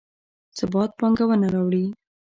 ثبات 0.57 0.89
پانګونه 0.99 1.47
راوړي 1.53 1.85